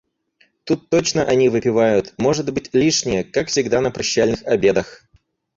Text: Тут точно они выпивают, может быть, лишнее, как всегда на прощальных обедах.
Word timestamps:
Тут 0.63 0.89
точно 0.89 1.23
они 1.25 1.47
выпивают, 1.47 2.15
может 2.17 2.51
быть, 2.51 2.73
лишнее, 2.73 3.23
как 3.23 3.49
всегда 3.49 3.81
на 3.81 3.91
прощальных 3.91 4.41
обедах. 4.47 5.03